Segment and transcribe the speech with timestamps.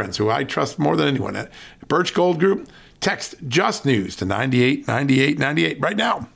[0.00, 1.52] friends who I trust more than anyone at
[1.86, 2.70] Birch Gold Group.
[3.00, 6.26] Text Just News to 989898 right now.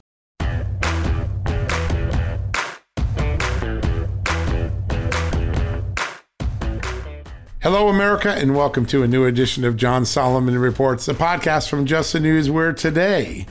[7.62, 11.86] Hello, America, and welcome to a new edition of John Solomon Reports, a podcast from
[11.86, 13.46] Just the News, where today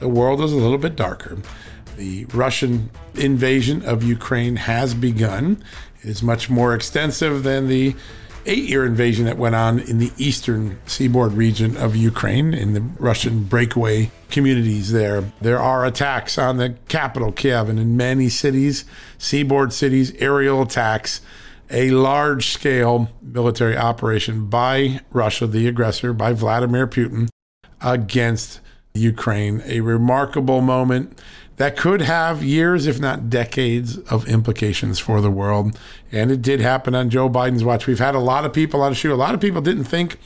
[0.00, 1.36] the world is a little bit darker.
[1.98, 5.62] The Russian invasion of Ukraine has begun.
[6.00, 7.94] It is much more extensive than the
[8.48, 12.80] eight year invasion that went on in the eastern seaboard region of Ukraine, in the
[12.80, 15.30] Russian breakaway communities there.
[15.40, 18.84] There are attacks on the capital, Kiev, and in many cities,
[19.18, 21.20] seaboard cities, aerial attacks.
[21.70, 27.28] A large scale military operation by Russia, the aggressor, by Vladimir Putin,
[27.82, 28.60] against
[28.94, 29.62] Ukraine.
[29.66, 31.20] A remarkable moment
[31.58, 35.78] that could have years, if not decades, of implications for the world.
[36.10, 37.86] And it did happen on Joe Biden's watch.
[37.86, 39.12] We've had a lot of people on the show.
[39.12, 40.18] A lot of people didn't think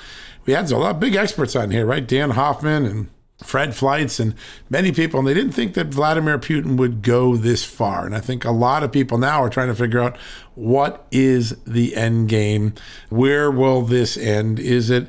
[0.44, 2.06] we had a lot of big experts on here, right?
[2.06, 3.08] Dan Hoffman and
[3.42, 4.34] Fred Fleitz and
[4.70, 8.06] many people, and they didn't think that Vladimir Putin would go this far.
[8.06, 10.16] And I think a lot of people now are trying to figure out
[10.54, 12.74] what is the end game?
[13.08, 14.58] Where will this end?
[14.58, 15.08] Is it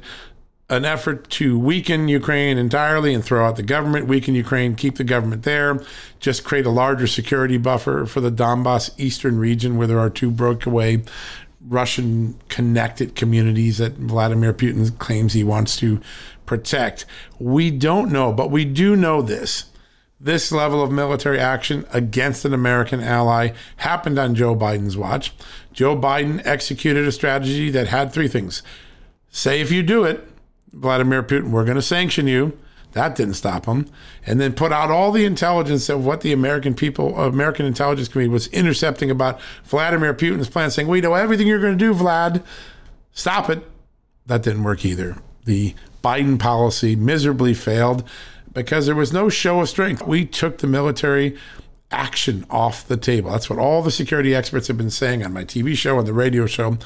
[0.69, 5.03] an effort to weaken Ukraine entirely and throw out the government, weaken Ukraine, keep the
[5.03, 5.83] government there,
[6.19, 10.31] just create a larger security buffer for the Donbass eastern region where there are two
[10.31, 11.03] breakaway
[11.65, 16.01] Russian connected communities that Vladimir Putin claims he wants to
[16.45, 17.05] protect.
[17.39, 19.65] We don't know, but we do know this.
[20.19, 25.33] This level of military action against an American ally happened on Joe Biden's watch.
[25.73, 28.63] Joe Biden executed a strategy that had three things
[29.29, 30.27] say if you do it,
[30.73, 32.57] Vladimir Putin, we're going to sanction you.
[32.93, 33.89] That didn't stop him.
[34.25, 38.31] And then put out all the intelligence of what the American people, American intelligence community
[38.31, 42.43] was intercepting about Vladimir Putin's plan, saying, we know everything you're going to do, Vlad.
[43.11, 43.63] Stop it.
[44.25, 45.17] That didn't work either.
[45.45, 45.73] The
[46.03, 48.07] Biden policy miserably failed
[48.53, 50.05] because there was no show of strength.
[50.05, 51.37] We took the military
[51.93, 53.31] action off the table.
[53.31, 56.13] That's what all the security experts have been saying on my TV show and the
[56.13, 56.77] radio show.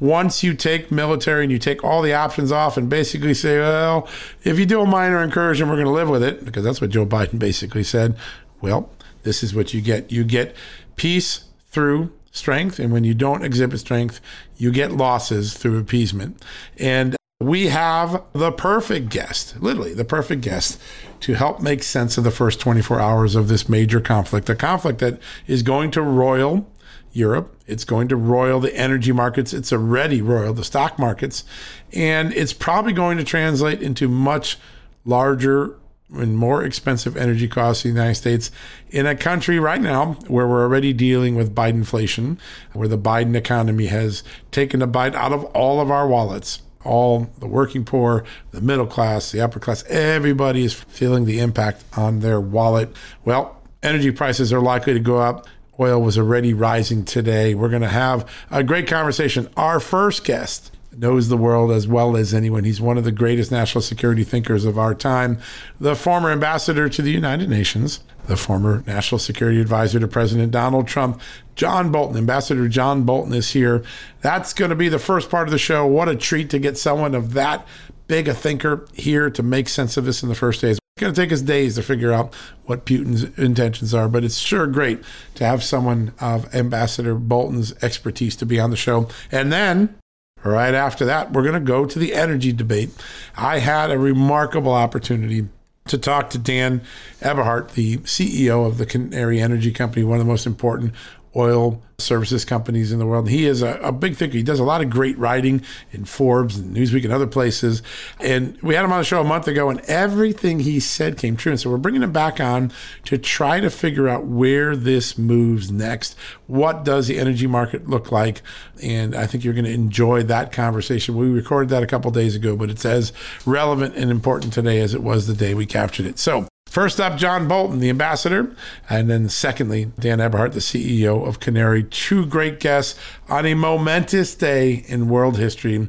[0.00, 4.08] Once you take military and you take all the options off and basically say, well,
[4.44, 6.90] if you do a minor incursion, we're going to live with it, because that's what
[6.90, 8.16] Joe Biden basically said.
[8.60, 8.90] Well,
[9.24, 10.10] this is what you get.
[10.10, 10.54] You get
[10.96, 12.78] peace through strength.
[12.78, 14.20] And when you don't exhibit strength,
[14.56, 16.42] you get losses through appeasement.
[16.78, 20.80] And we have the perfect guest, literally the perfect guest,
[21.20, 24.98] to help make sense of the first 24 hours of this major conflict, a conflict
[25.00, 26.66] that is going to royal
[27.12, 27.56] Europe.
[27.66, 29.52] It's going to royal the energy markets.
[29.52, 31.44] It's already royal the stock markets.
[31.92, 34.58] And it's probably going to translate into much
[35.04, 35.76] larger
[36.14, 38.50] and more expensive energy costs in the United States
[38.90, 42.38] in a country right now where we're already dealing with Biden inflation,
[42.72, 47.30] where the Biden economy has taken a bite out of all of our wallets all
[47.38, 52.20] the working poor, the middle class, the upper class, everybody is feeling the impact on
[52.20, 52.94] their wallet.
[53.24, 55.46] Well, energy prices are likely to go up.
[55.80, 57.54] Oil was already rising today.
[57.54, 59.48] We're going to have a great conversation.
[59.56, 62.64] Our first guest knows the world as well as anyone.
[62.64, 65.38] He's one of the greatest national security thinkers of our time,
[65.80, 70.86] the former ambassador to the United Nations, the former national security advisor to President Donald
[70.86, 71.20] Trump,
[71.54, 72.16] John Bolton.
[72.16, 73.84] Ambassador John Bolton is here.
[74.20, 75.86] That's going to be the first part of the show.
[75.86, 77.66] What a treat to get someone of that
[78.06, 80.78] big a thinker here to make sense of this in the first days.
[80.96, 82.34] It's going to take us days to figure out
[82.64, 85.02] what Putin's intentions are, but it's sure great
[85.36, 89.08] to have someone of Ambassador Bolton's expertise to be on the show.
[89.30, 89.98] And then
[90.44, 92.90] right after that, we're going to go to the energy debate.
[93.36, 95.48] I had a remarkable opportunity
[95.86, 96.82] to talk to Dan
[97.20, 100.94] Eberhart, the CEO of the Canary Energy Company, one of the most important
[101.34, 103.28] oil services companies in the world.
[103.28, 104.36] He is a, a, big thinker.
[104.36, 105.62] He does a lot of great writing
[105.92, 107.82] in Forbes and Newsweek and other places.
[108.20, 111.36] And we had him on the show a month ago, and everything he said came
[111.36, 111.52] true.
[111.52, 112.72] And so we're bringing him back on
[113.04, 116.16] to try to figure out where this moves next.
[116.46, 118.42] What does the energy market look like?
[118.82, 121.16] And I think you're going to enjoy that conversation.
[121.16, 123.12] We recorded that a couple days ago, but it's as
[123.46, 126.18] relevant and important today as it was the day we captured it.
[126.18, 128.56] So First up, John Bolton, the ambassador.
[128.88, 131.84] And then secondly, Dan Eberhart, the CEO of Canary.
[131.84, 132.98] Two great guests
[133.28, 135.86] on a momentous day in world history.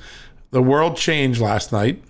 [0.51, 2.03] The world changed last night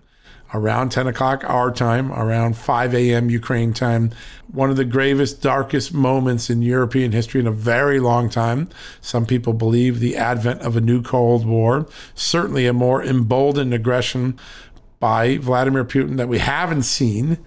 [0.56, 3.30] around 10 o'clock our time, around 5 a.m.
[3.30, 4.10] Ukraine time.
[4.52, 8.70] One of the gravest, darkest moments in European history in a very long time.
[9.02, 11.86] Some people believe the advent of a new Cold War,
[12.16, 14.40] certainly a more emboldened aggression
[15.00, 17.38] by Vladimir Putin that we haven't seen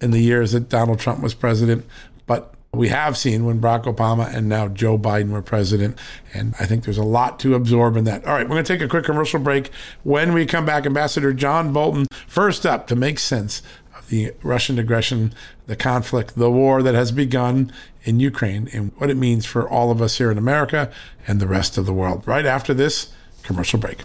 [0.00, 1.84] in the years that Donald Trump was president,
[2.26, 5.98] but we have seen when Barack Obama and now Joe Biden were president.
[6.34, 8.24] And I think there's a lot to absorb in that.
[8.26, 9.70] All right, we're going to take a quick commercial break.
[10.02, 13.62] When we come back, Ambassador John Bolton, first up to make sense
[13.96, 15.32] of the Russian aggression,
[15.66, 17.72] the conflict, the war that has begun
[18.04, 20.90] in Ukraine, and what it means for all of us here in America
[21.26, 22.22] and the rest of the world.
[22.26, 23.12] Right after this
[23.42, 24.04] commercial break.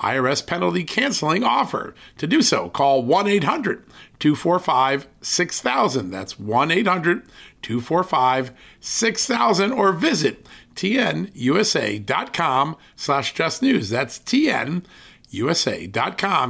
[0.00, 1.94] IRS penalty canceling offer.
[2.18, 3.84] To do so, call 1 800
[4.18, 6.10] 245 6000.
[6.10, 7.22] That's 1 800
[7.62, 13.90] 245 6000 or visit tnusa.com slash just news.
[13.90, 14.82] That's tnusa.com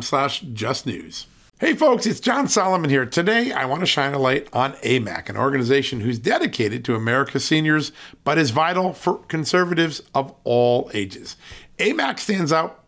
[0.02, 1.26] slash just news.
[1.60, 3.04] Hey folks, it's John Solomon here.
[3.04, 7.44] Today I want to shine a light on AMAC, an organization who's dedicated to America's
[7.44, 7.90] seniors,
[8.22, 11.36] but is vital for conservatives of all ages.
[11.78, 12.87] AMAC stands out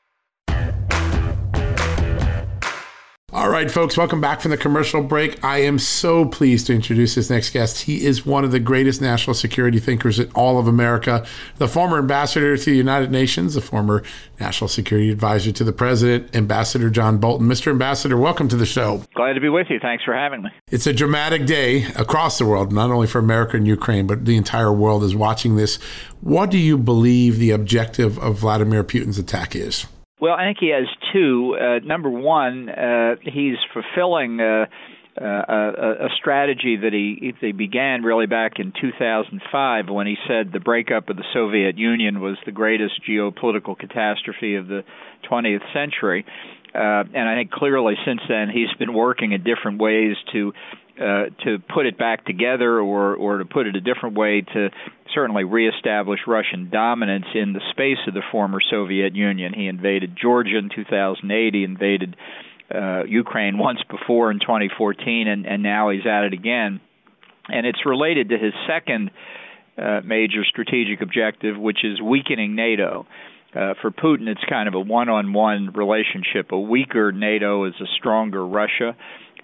[3.33, 5.41] All right, folks, welcome back from the commercial break.
[5.41, 7.83] I am so pleased to introduce this next guest.
[7.83, 11.97] He is one of the greatest national security thinkers in all of America, the former
[11.97, 14.03] ambassador to the United Nations, the former
[14.41, 17.47] national security advisor to the president, Ambassador John Bolton.
[17.47, 17.71] Mr.
[17.71, 19.05] Ambassador, welcome to the show.
[19.15, 19.79] Glad to be with you.
[19.81, 20.49] Thanks for having me.
[20.67, 24.35] It's a dramatic day across the world, not only for America and Ukraine, but the
[24.35, 25.77] entire world is watching this.
[26.19, 29.85] What do you believe the objective of Vladimir Putin's attack is?
[30.21, 31.57] Well, I think he has two.
[31.59, 34.67] Uh, number one, uh, he's fulfilling uh,
[35.19, 40.51] uh, a, a strategy that he he began really back in 2005 when he said
[40.53, 44.83] the breakup of the Soviet Union was the greatest geopolitical catastrophe of the
[45.29, 46.23] 20th century.
[46.73, 50.53] Uh, and I think clearly since then he's been working in different ways to
[50.99, 54.69] uh, to put it back together, or or to put it a different way, to
[55.13, 59.53] certainly reestablish Russian dominance in the space of the former Soviet Union.
[59.53, 61.53] He invaded Georgia in 2008.
[61.53, 62.15] He invaded
[62.73, 66.79] uh, Ukraine once before in 2014, and, and now he's at it again.
[67.47, 69.11] And it's related to his second
[69.77, 73.05] uh, major strategic objective, which is weakening NATO.
[73.53, 76.51] Uh, for Putin, it's kind of a one on one relationship.
[76.51, 78.95] A weaker NATO is a stronger Russia.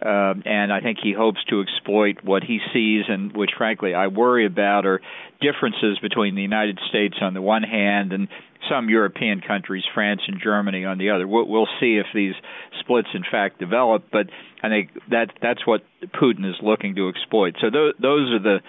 [0.01, 4.07] Uh, and I think he hopes to exploit what he sees, and which, frankly, I
[4.07, 5.01] worry about, are
[5.41, 8.27] differences between the United States on the one hand and
[8.69, 11.27] some European countries, France and Germany, on the other.
[11.27, 12.33] We'll, we'll see if these
[12.79, 14.05] splits, in fact, develop.
[14.11, 14.27] But
[14.61, 15.81] I think that that's what
[16.21, 17.55] Putin is looking to exploit.
[17.61, 18.59] So th- those are the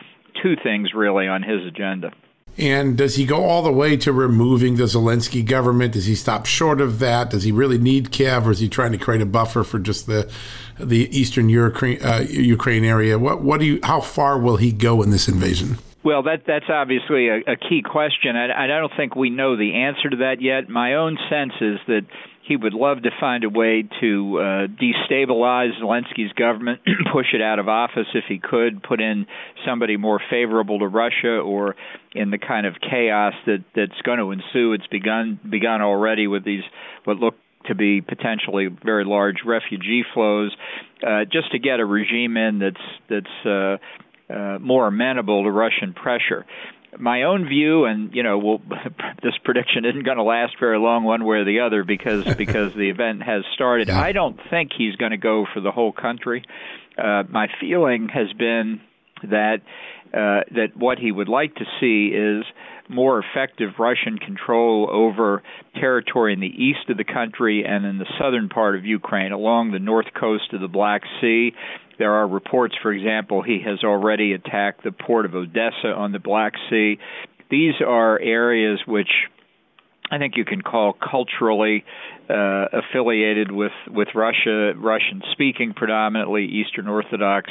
[0.43, 2.13] two things really on his agenda.
[2.57, 5.93] And does he go all the way to removing the Zelensky government?
[5.93, 7.31] Does he stop short of that?
[7.31, 10.07] Does he really need Kiev, or is he trying to create a buffer for just
[10.07, 10.31] the
[10.79, 13.19] the eastern Ukraine, uh, Ukraine area?
[13.19, 13.81] What what do you?
[13.83, 15.79] How far will he go in this invasion?
[16.05, 18.35] Well, that that's obviously a, a key question.
[18.35, 20.69] I, I don't think we know the answer to that yet.
[20.69, 22.07] My own sense is that
[22.49, 26.81] he would love to find a way to uh, destabilize Zelensky's government,
[27.13, 29.27] push it out of office if he could, put in
[29.67, 31.77] somebody more favorable to Russia, or
[32.13, 34.73] in the kind of chaos that that's going to ensue.
[34.73, 36.63] It's begun begun already with these
[37.05, 37.35] what look
[37.67, 40.57] to be potentially very large refugee flows,
[41.07, 42.77] uh, just to get a regime in that's
[43.11, 46.47] that's uh, uh, more amenable to Russian pressure
[46.97, 48.59] my own view, and you know, we'll,
[49.23, 52.73] this prediction isn't going to last very long, one way or the other, because because
[52.75, 53.89] the event has started.
[53.89, 54.01] Yeah.
[54.01, 56.45] I don't think he's going to go for the whole country.
[56.97, 58.81] Uh, my feeling has been
[59.23, 59.59] that
[60.13, 62.45] uh, that what he would like to see is
[62.89, 65.43] more effective Russian control over
[65.75, 69.73] territory in the east of the country and in the southern part of Ukraine, along
[69.73, 71.53] the north coast of the Black Sea,
[71.99, 76.21] there are reports, for example, he has already attacked the port of Odessa on the
[76.21, 76.99] Black Sea.
[77.51, 79.11] These are areas which
[80.11, 81.85] I think you can call culturally
[82.31, 87.51] uh, affiliated with with Russia, Russian speaking predominantly, Eastern Orthodox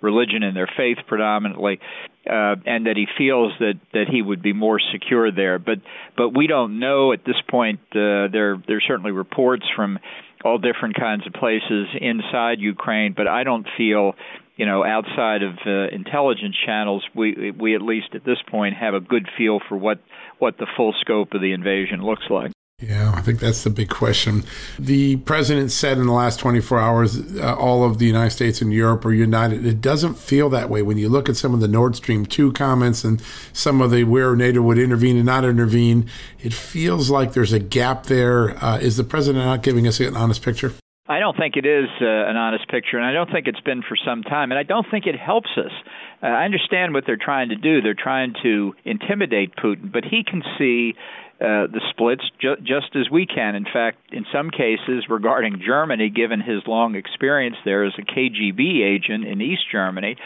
[0.00, 1.80] religion and their faith predominantly,
[2.26, 5.58] uh, and that he feels that that he would be more secure there.
[5.58, 5.78] But
[6.16, 7.80] but we don't know at this point.
[7.90, 9.98] Uh, there are certainly reports from
[10.44, 14.12] all different kinds of places inside Ukraine, but I don't feel,
[14.58, 18.92] you know, outside of uh, intelligence channels, we we at least at this point have
[18.92, 20.00] a good feel for what
[20.40, 22.50] what the full scope of the invasion looks like.
[22.80, 24.44] Yeah, I think that's the big question.
[24.78, 28.72] The president said in the last 24 hours, uh, all of the United States and
[28.72, 29.66] Europe are united.
[29.66, 32.52] It doesn't feel that way when you look at some of the Nord Stream 2
[32.52, 33.20] comments and
[33.52, 36.08] some of the where NATO would intervene and not intervene.
[36.38, 38.56] It feels like there's a gap there.
[38.62, 40.72] Uh, is the president not giving us an honest picture?
[41.08, 43.82] I don't think it is uh, an honest picture, and I don't think it's been
[43.82, 45.72] for some time, and I don't think it helps us.
[46.22, 47.80] Uh, I understand what they're trying to do.
[47.80, 50.92] They're trying to intimidate Putin, but he can see
[51.40, 53.54] uh, the splits ju- just as we can.
[53.54, 58.84] In fact, in some cases regarding Germany, given his long experience there as a KGB
[58.84, 60.16] agent in East Germany,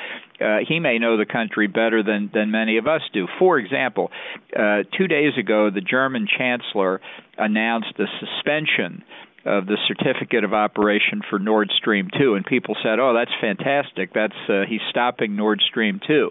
[0.41, 3.29] uh, he may know the country better than, than many of us do.
[3.39, 4.11] For example,
[4.59, 7.01] uh, two days ago, the German chancellor
[7.39, 9.05] announced the suspension
[9.45, 14.13] of the certificate of operation for Nord Stream 2 and people said, "Oh, that's fantastic.
[14.15, 16.31] That's uh, he's stopping Nord Stream 2."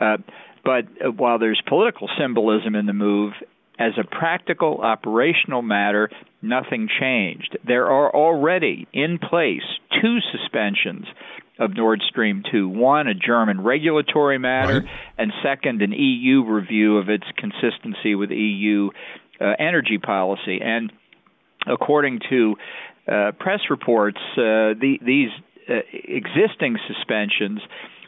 [0.00, 0.16] Uh,
[0.64, 3.32] but uh, while there's political symbolism in the move,
[3.78, 6.10] as a practical operational matter,
[6.42, 7.58] nothing changed.
[7.66, 9.64] There are already in place
[10.00, 11.06] two suspensions
[11.58, 12.68] of Nord Stream 2.
[12.68, 14.88] One, a German regulatory matter, right.
[15.18, 18.90] and second, an EU review of its consistency with EU
[19.40, 20.60] uh, energy policy.
[20.62, 20.92] And
[21.66, 22.56] according to
[23.06, 25.30] uh, press reports, uh, the, these
[25.68, 27.60] uh, existing suspensions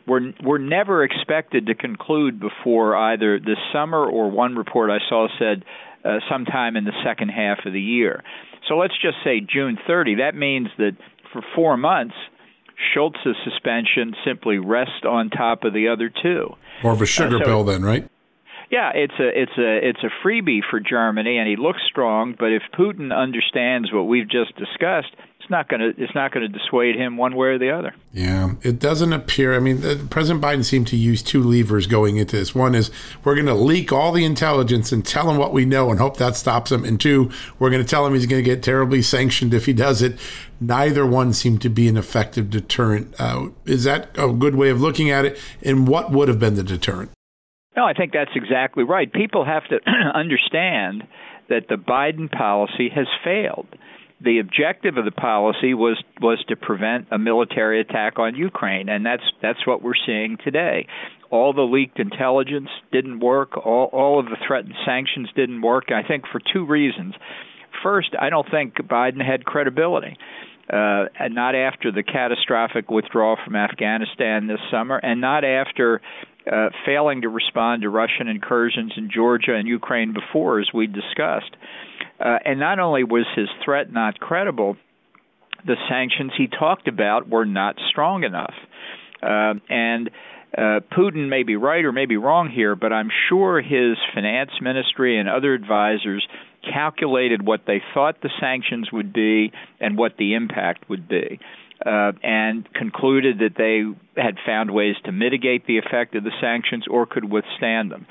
[0.07, 5.27] were were never expected to conclude before either this summer or one report I saw
[5.39, 5.65] said
[6.05, 8.23] uh, sometime in the second half of the year.
[8.69, 10.17] So let's just say June 30.
[10.17, 10.93] That means that
[11.33, 12.15] for four months,
[12.95, 16.55] Scholz's suspension simply rests on top of the other two.
[16.83, 18.09] More of a sugar uh, so, pill, then, right?
[18.71, 22.35] Yeah, it's a it's a it's a freebie for Germany, and he looks strong.
[22.39, 25.15] But if Putin understands what we've just discussed,
[25.47, 27.95] it's not going to it's not going to dissuade him one way or the other.
[28.13, 29.55] Yeah, it doesn't appear.
[29.55, 32.55] I mean, President Biden seemed to use two levers going into this.
[32.55, 32.91] One is
[33.23, 36.17] we're going to leak all the intelligence and tell him what we know and hope
[36.17, 36.85] that stops him.
[36.85, 37.31] And two,
[37.61, 40.19] we're going to tell him he's going to get terribly sanctioned if he does it.
[40.61, 43.15] Neither one seemed to be an effective deterrent.
[43.21, 45.39] Uh, is that a good way of looking at it?
[45.63, 47.13] And what would have been the deterrent?
[47.77, 49.13] No, I think that's exactly right.
[49.13, 49.79] People have to
[50.15, 51.05] understand
[51.49, 53.69] that the Biden policy has failed
[54.21, 59.05] the objective of the policy was was to prevent a military attack on Ukraine, and
[59.05, 60.87] that's that's what we're seeing today.
[61.31, 63.57] All the leaked intelligence didn't work.
[63.59, 65.91] All all of the threatened sanctions didn't work.
[65.91, 67.15] I think for two reasons.
[67.83, 70.17] First, I don't think Biden had credibility.
[70.69, 76.01] Uh, not after the catastrophic withdrawal from Afghanistan this summer, and not after
[76.51, 81.55] uh, failing to respond to Russian incursions in Georgia and Ukraine before, as we discussed.
[82.19, 84.77] Uh, and not only was his threat not credible,
[85.67, 88.55] the sanctions he talked about were not strong enough.
[89.23, 90.11] Uh, and
[90.57, 94.51] uh, Putin may be right or may be wrong here, but I'm sure his finance
[94.61, 96.27] ministry and other advisors
[96.73, 101.39] calculated what they thought the sanctions would be and what the impact would be.
[101.85, 103.83] Uh, and concluded that they
[104.21, 108.07] had found ways to mitigate the effect of the sanctions or could withstand them.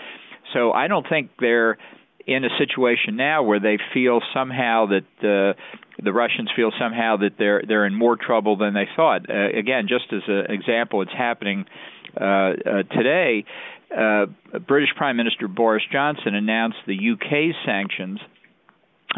[0.53, 1.77] So I don't think they're
[2.27, 5.59] in a situation now where they feel somehow that uh,
[6.01, 9.29] the Russians feel somehow that they're they're in more trouble than they thought.
[9.29, 11.65] Uh, again, just as an example, it's happening
[12.19, 12.53] uh, uh,
[12.91, 13.45] today.
[13.95, 14.25] Uh,
[14.67, 18.19] British Prime Minister Boris Johnson announced the UK sanctions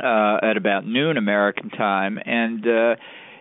[0.04, 2.96] uh, at about noon American time, and uh,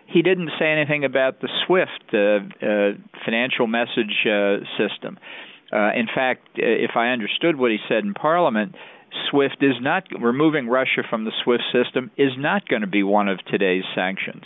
[0.06, 2.92] he didn't say anything about the SWIFT uh, uh,
[3.24, 5.18] financial message uh, system.
[5.72, 8.74] Uh, in fact, if I understood what he said in Parliament,
[9.30, 13.28] SWIFT is not removing Russia from the SWIFT system is not going to be one
[13.28, 14.44] of today's sanctions.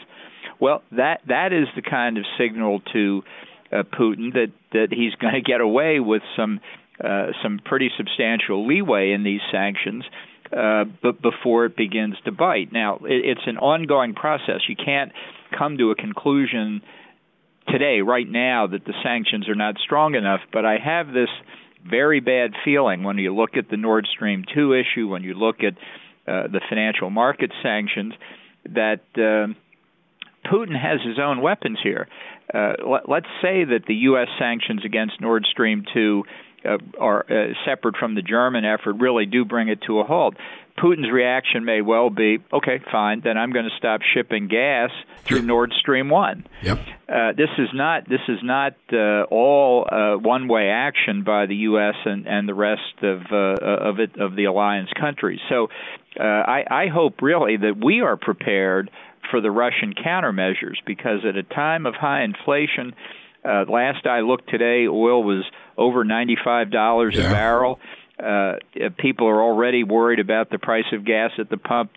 [0.61, 3.23] Well, that that is the kind of signal to
[3.73, 6.61] uh, Putin that that he's going to get away with some
[7.03, 10.05] uh, some pretty substantial leeway in these sanctions,
[10.57, 12.73] uh, but before it begins to bite.
[12.73, 14.61] Now, it, it's an ongoing process.
[14.69, 15.13] You can't
[15.57, 16.83] come to a conclusion
[17.69, 20.41] today, right now, that the sanctions are not strong enough.
[20.53, 21.29] But I have this
[21.89, 25.57] very bad feeling when you look at the Nord Stream 2 issue, when you look
[25.61, 25.75] at
[26.27, 28.13] uh, the financial market sanctions,
[28.65, 29.53] that uh,
[30.49, 32.09] Putin has his own weapons here.
[32.53, 32.73] Uh,
[33.09, 34.29] let, us say that the U.S.
[34.39, 36.25] sanctions against Nord Stream 2
[36.65, 40.35] uh, are uh, separate from the German effort really do bring it to a halt.
[40.79, 44.91] Putin's reaction may well be, okay, fine, then I'm going to stop shipping gas
[45.25, 45.43] through.
[45.43, 46.47] Nord Stream One.
[46.63, 46.79] Yep.
[47.09, 51.97] Uh, this is not this is not uh, all uh, one-way action by the U.S.
[52.05, 55.41] and, and the rest of uh, of it of the alliance countries.
[55.49, 55.69] So,
[56.19, 58.91] uh, I, I hope really that we are prepared
[59.31, 62.95] for the Russian countermeasures because at a time of high inflation.
[63.43, 65.47] Uh, last I looked today, oil was
[65.81, 67.29] over ninety-five dollars yeah.
[67.29, 67.81] a barrel.
[68.23, 68.53] Uh,
[68.99, 71.91] people are already worried about the price of gas at the pump.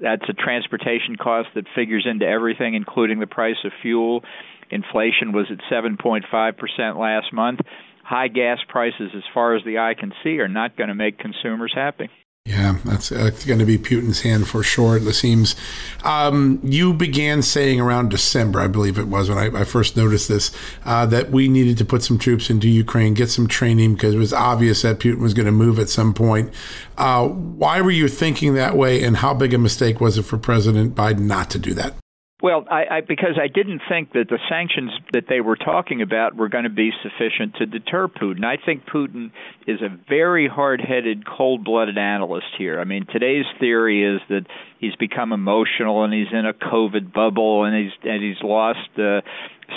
[0.00, 4.24] That's a transportation cost that figures into everything, including the price of fuel.
[4.70, 7.60] Inflation was at 7.5% last month.
[8.02, 11.18] High gas prices, as far as the eye can see, are not going to make
[11.18, 12.08] consumers happy.
[12.46, 14.96] Yeah, that's, that's going to be Putin's hand for sure.
[14.96, 15.54] It seems.
[16.02, 20.28] Um, you began saying around December, I believe it was when I, I first noticed
[20.28, 20.50] this,
[20.84, 24.18] uh, that we needed to put some troops into Ukraine, get some training because it
[24.18, 26.52] was obvious that Putin was going to move at some point.
[26.96, 30.38] Uh, why were you thinking that way, and how big a mistake was it for
[30.38, 31.94] President Biden not to do that?
[32.42, 36.36] Well, I, I because I didn't think that the sanctions that they were talking about
[36.36, 38.44] were going to be sufficient to deter Putin.
[38.44, 39.30] I think Putin
[39.66, 42.80] is a very hard-headed, cold-blooded analyst here.
[42.80, 44.46] I mean, today's theory is that
[44.78, 49.20] he's become emotional and he's in a COVID bubble and he's and he's lost uh,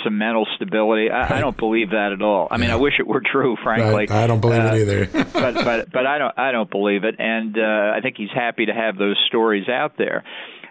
[0.02, 1.10] some mental stability.
[1.10, 2.48] I, I don't believe that at all.
[2.50, 4.08] I mean, I wish it were true, frankly.
[4.08, 5.06] I, I don't believe uh, it either.
[5.32, 8.66] but but but I don't I don't believe it, and uh, I think he's happy
[8.66, 10.24] to have those stories out there.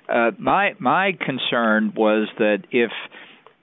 [0.10, 2.92] Uh, my my concern was that if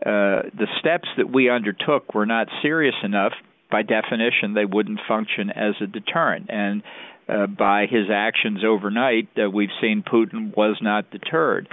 [0.05, 3.33] uh, the steps that we undertook were not serious enough,
[3.70, 6.46] by definition, they wouldn't function as a deterrent.
[6.48, 6.83] And
[7.29, 11.68] uh, by his actions overnight, uh, we've seen Putin was not deterred.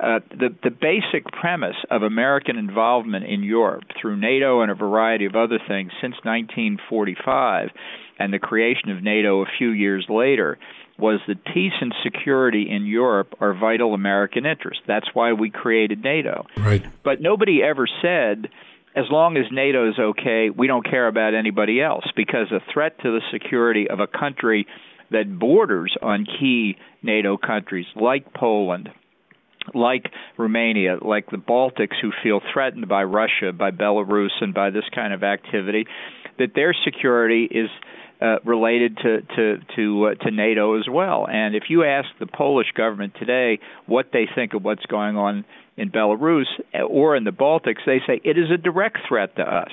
[0.00, 5.24] Uh, the the basic premise of American involvement in Europe through NATO and a variety
[5.24, 7.68] of other things since 1945,
[8.18, 10.58] and the creation of NATO a few years later,
[10.98, 14.82] was that peace and security in Europe are vital American interests.
[14.86, 16.46] That's why we created NATO.
[16.56, 16.84] Right.
[17.02, 18.48] But nobody ever said
[18.96, 22.96] as long as NATO is okay, we don't care about anybody else because a threat
[23.00, 24.66] to the security of a country
[25.10, 28.88] that borders on key NATO countries like Poland,
[29.74, 30.04] like
[30.38, 35.12] Romania, like the Baltics, who feel threatened by Russia, by Belarus, and by this kind
[35.12, 35.86] of activity,
[36.38, 37.68] that their security is
[38.20, 41.26] uh, related to to to uh, to NATO as well.
[41.28, 45.44] And if you ask the Polish government today what they think of what's going on
[45.76, 46.46] in Belarus
[46.88, 49.72] or in the Baltics, they say it is a direct threat to us.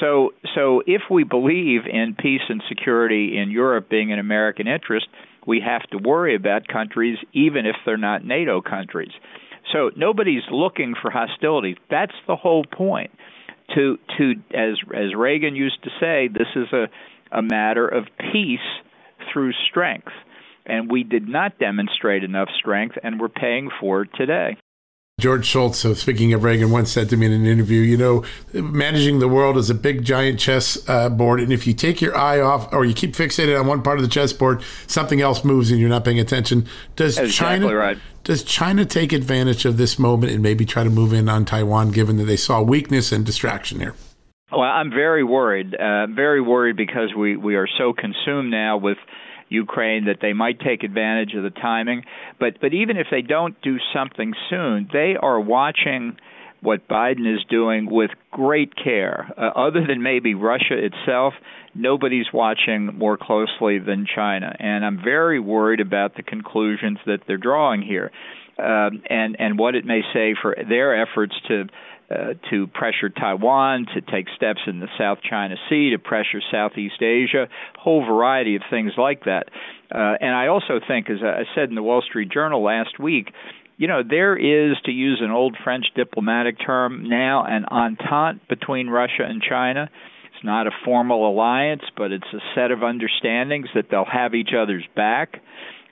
[0.00, 5.06] So so if we believe in peace and security in Europe being an American interest,
[5.46, 9.12] we have to worry about countries even if they're not NATO countries.
[9.72, 11.76] So nobody's looking for hostility.
[11.90, 13.10] That's the whole point.
[13.74, 16.86] To to as as Reagan used to say, this is a
[17.32, 18.58] a matter of peace
[19.32, 20.12] through strength.
[20.64, 24.56] And we did not demonstrate enough strength, and we're paying for it today.
[25.18, 28.22] George Shultz, so speaking of Reagan, once said to me in an interview, you know,
[28.52, 32.14] managing the world is a big giant chess uh, board, and if you take your
[32.14, 35.70] eye off or you keep fixated on one part of the chessboard, something else moves
[35.70, 36.66] and you're not paying attention.
[36.96, 37.98] Does That's China exactly right.
[38.24, 41.92] does China take advantage of this moment and maybe try to move in on Taiwan,
[41.92, 43.94] given that they saw weakness and distraction here?
[44.50, 45.74] Well, I'm very worried.
[45.74, 48.98] Uh, very worried because we we are so consumed now with
[49.48, 52.04] Ukraine that they might take advantage of the timing.
[52.38, 56.16] But but even if they don't do something soon, they are watching
[56.60, 59.32] what Biden is doing with great care.
[59.36, 61.34] Uh, other than maybe Russia itself,
[61.74, 67.36] nobody's watching more closely than China, and I'm very worried about the conclusions that they're
[67.36, 68.12] drawing here,
[68.58, 71.64] um, and and what it may say for their efforts to
[72.08, 77.02] uh, to pressure Taiwan, to take steps in the South China Sea, to pressure Southeast
[77.02, 79.48] Asia, a whole variety of things like that.
[79.90, 83.32] Uh, and I also think, as I said in the Wall Street Journal last week,
[83.76, 88.88] you know, there is, to use an old French diplomatic term, now an entente between
[88.88, 89.90] Russia and China.
[90.34, 94.50] It's not a formal alliance, but it's a set of understandings that they'll have each
[94.56, 95.42] other's back,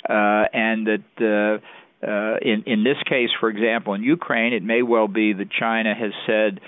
[0.08, 1.60] uh, and that.
[2.06, 5.94] Uh, in in this case, for example, in Ukraine, it may well be that China
[5.94, 6.60] has said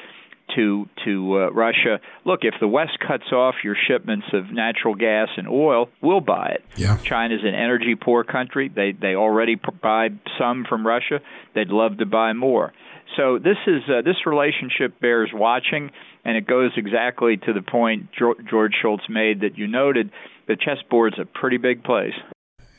[0.55, 5.29] to to uh, Russia, look, if the West cuts off your shipments of natural gas
[5.37, 6.65] and oil, we'll buy it.
[6.77, 6.97] Yeah.
[6.99, 8.69] China's an energy poor country.
[8.69, 11.21] They they already buy some from Russia.
[11.55, 12.73] They'd love to buy more.
[13.17, 15.91] So this is uh, this relationship bears watching,
[16.25, 20.11] and it goes exactly to the point George Shultz made that you noted.
[20.49, 22.15] The chessboard's a pretty big place.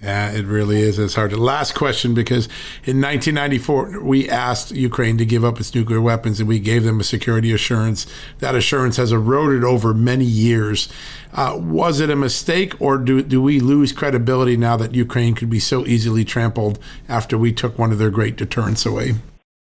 [0.02, 1.00] Yeah, it really is.
[1.00, 1.32] It's hard.
[1.32, 2.46] To last question because
[2.84, 7.00] in 1994 we asked Ukraine to give up its nuclear weapons and we gave them
[7.00, 8.06] a security assurance.
[8.38, 10.88] That assurance has eroded over many years.
[11.34, 15.50] Uh, was it a mistake, or do do we lose credibility now that Ukraine could
[15.50, 16.80] be so easily trampled
[17.10, 19.16] after we took one of their great deterrents away?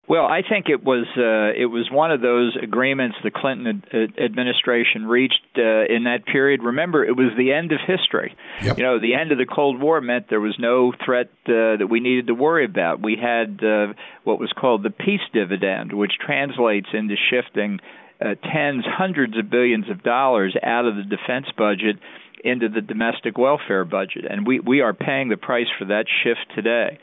[0.10, 4.18] Well, I think it was uh, it was one of those agreements the Clinton ad-
[4.18, 6.64] administration reached uh, in that period.
[6.64, 8.34] Remember, it was the end of history.
[8.64, 8.78] Yep.
[8.78, 11.88] You know, the end of the Cold War meant there was no threat uh, that
[11.90, 13.04] we needed to worry about.
[13.04, 13.94] We had uh,
[14.24, 17.80] what was called the peace dividend, which translates into shifting
[18.22, 21.98] uh, tens, hundreds of billions of dollars out of the defense budget
[22.46, 26.56] into the domestic welfare budget, and we we are paying the price for that shift
[26.56, 26.98] today.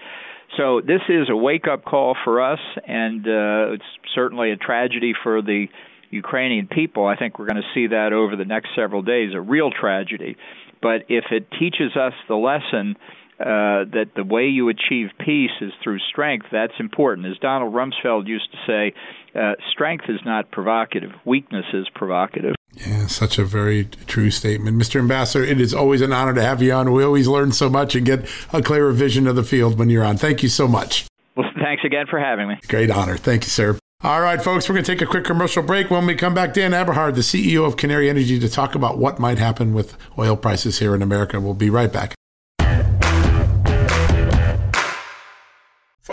[0.56, 5.12] So this is a wake up call for us, and uh, it's certainly a tragedy
[5.22, 5.66] for the
[6.10, 7.06] Ukrainian people.
[7.06, 10.36] I think we're going to see that over the next several days, a real tragedy.
[10.80, 12.96] But if it teaches us the lesson
[13.40, 17.26] uh, that the way you achieve peace is through strength, that's important.
[17.26, 18.94] As Donald Rumsfeld used to say,
[19.38, 22.54] uh, strength is not provocative, weakness is provocative.
[22.74, 24.76] Yeah, such a very true statement.
[24.76, 24.98] Mr.
[24.98, 26.92] Ambassador, it is always an honor to have you on.
[26.92, 30.04] We always learn so much and get a clearer vision of the field when you're
[30.04, 30.16] on.
[30.16, 31.06] Thank you so much.
[31.36, 32.56] Well, thanks again for having me.
[32.68, 33.16] Great honor.
[33.16, 33.78] Thank you, sir.
[34.02, 35.90] All right, folks, we're going to take a quick commercial break.
[35.90, 39.18] When we come back, Dan Eberhart, the CEO of Canary Energy, to talk about what
[39.18, 41.40] might happen with oil prices here in America.
[41.40, 42.14] We'll be right back.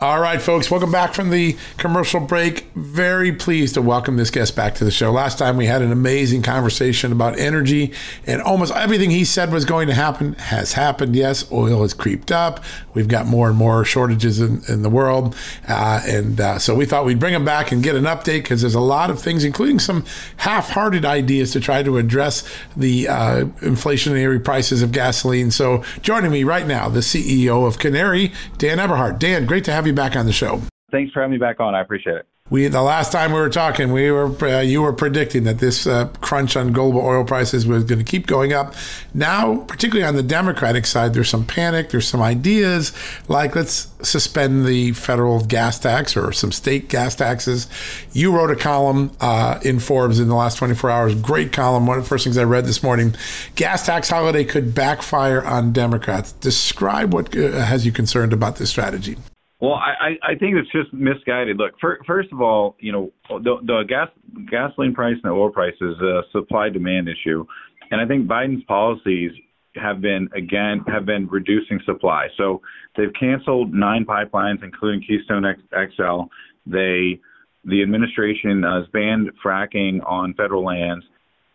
[0.00, 2.68] All right, folks, welcome back from the commercial break.
[2.76, 5.10] Very pleased to welcome this guest back to the show.
[5.10, 7.92] Last time we had an amazing conversation about energy,
[8.24, 11.16] and almost everything he said was going to happen has happened.
[11.16, 12.62] Yes, oil has creeped up.
[12.94, 15.34] We've got more and more shortages in, in the world.
[15.66, 18.60] Uh, and uh, so we thought we'd bring him back and get an update because
[18.60, 20.04] there's a lot of things, including some
[20.36, 25.50] half hearted ideas to try to address the uh, inflationary prices of gasoline.
[25.50, 29.18] So joining me right now, the CEO of Canary, Dan Eberhart.
[29.18, 30.62] Dan, great to have you you back on the show.
[30.90, 31.74] Thanks for having me back on.
[31.74, 32.26] I appreciate it.
[32.50, 35.86] We the last time we were talking, we were uh, you were predicting that this
[35.86, 38.74] uh, crunch on global oil prices was going to keep going up.
[39.12, 41.90] Now, particularly on the Democratic side, there's some panic.
[41.90, 42.94] There's some ideas
[43.28, 47.68] like let's suspend the federal gas tax or some state gas taxes.
[48.14, 51.14] You wrote a column uh, in Forbes in the last 24 hours.
[51.16, 51.86] Great column.
[51.86, 53.14] One of the first things I read this morning.
[53.56, 56.32] Gas tax holiday could backfire on Democrats.
[56.32, 59.18] Describe what uh, has you concerned about this strategy.
[59.60, 61.56] Well, I, I think it's just misguided.
[61.56, 64.08] Look, for, first of all, you know, the, the gas
[64.48, 67.44] gasoline price and the oil price is a supply demand issue,
[67.90, 69.32] and I think Biden's policies
[69.74, 72.28] have been again have been reducing supply.
[72.36, 72.62] So
[72.96, 76.30] they've canceled nine pipelines, including Keystone XL.
[76.64, 77.18] They
[77.64, 81.04] the administration has banned fracking on federal lands,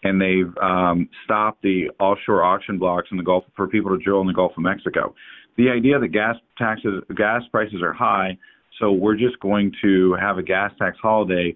[0.04, 4.20] and they've um, stopped the offshore auction blocks in the Gulf for people to drill
[4.20, 5.16] in the Gulf of Mexico
[5.58, 8.38] the idea that gas taxes, gas prices are high,
[8.80, 11.56] so we're just going to have a gas tax holiday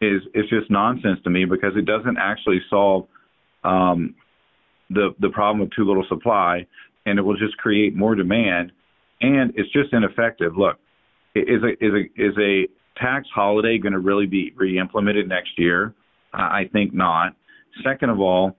[0.00, 3.06] is is just nonsense to me because it doesn't actually solve
[3.64, 4.14] um,
[4.90, 6.66] the the problem of too little supply,
[7.06, 8.72] and it will just create more demand,
[9.20, 10.56] and it's just ineffective.
[10.56, 10.78] Look,
[11.34, 12.68] is a is a is a
[13.00, 15.94] tax holiday going to really be re-implemented next year?
[16.32, 17.34] I think not.
[17.82, 18.56] Second of all,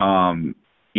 [0.00, 0.54] um,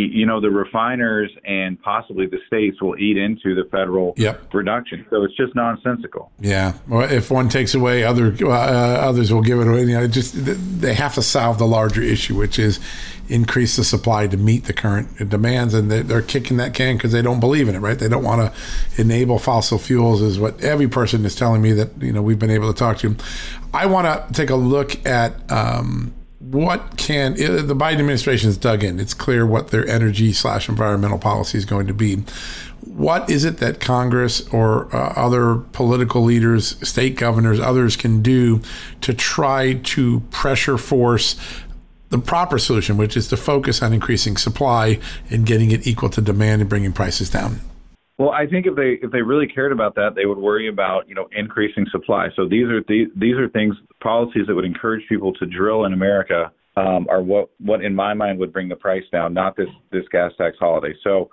[0.05, 4.49] you know the refiners and possibly the states will eat into the federal yep.
[4.49, 5.05] production.
[5.09, 6.31] So it's just nonsensical.
[6.39, 6.73] Yeah.
[6.87, 9.83] Well, if one takes away, other uh, others will give it away.
[9.83, 10.33] You know, just
[10.81, 12.79] they have to solve the larger issue, which is
[13.27, 17.11] increase the supply to meet the current demands, and they're, they're kicking that can because
[17.11, 17.79] they don't believe in it.
[17.79, 17.97] Right?
[17.97, 22.01] They don't want to enable fossil fuels, is what every person is telling me that
[22.01, 23.15] you know we've been able to talk to.
[23.73, 25.51] I want to take a look at.
[25.51, 28.99] Um, what can the Biden administration has dug in?
[28.99, 32.23] It's clear what their energy slash environmental policy is going to be.
[32.81, 38.61] What is it that Congress or uh, other political leaders, state governors, others can do
[39.01, 41.35] to try to pressure force
[42.07, 44.99] the proper solution, which is to focus on increasing supply
[45.29, 47.59] and getting it equal to demand and bringing prices down?
[48.19, 51.07] Well, I think if they if they really cared about that, they would worry about
[51.07, 52.27] you know increasing supply.
[52.35, 55.93] So these are these these are things policies that would encourage people to drill in
[55.93, 59.69] America um, are what what in my mind would bring the price down, not this
[59.93, 60.93] this gas tax holiday.
[61.01, 61.29] So